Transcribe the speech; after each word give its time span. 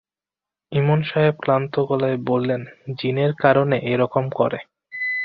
ইমাম 0.71 0.99
সাহেব 1.03 1.35
ক্লান্ত 1.39 1.73
গলায় 1.89 2.17
বললেন, 2.29 2.61
জিনের 2.99 3.31
কারণে 3.35 3.77
এ-রকম 3.83 4.25
করে। 4.29 4.59